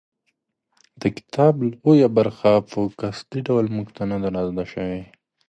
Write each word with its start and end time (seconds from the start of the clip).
د 1.01 1.03
کتاب 1.17 1.53
لویه 1.71 2.09
برخه 2.17 2.51
په 2.69 2.79
قصدي 3.01 3.39
ډول 3.47 3.65
موږ 3.75 3.87
ته 3.95 4.03
نه 4.11 4.17
ده 4.21 4.27
رازده 4.35 4.65
شوې. 4.73 5.01